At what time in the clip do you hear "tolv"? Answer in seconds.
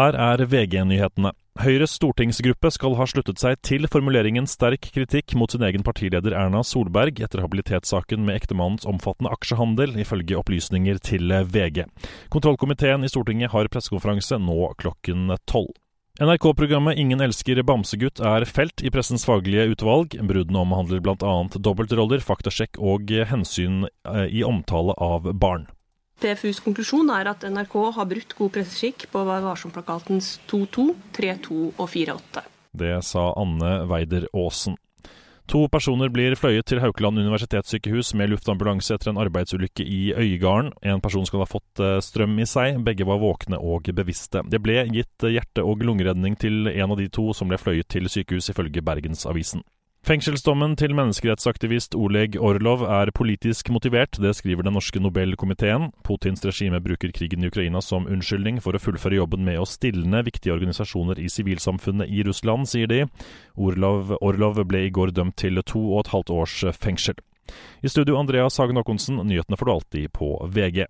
15.44-15.74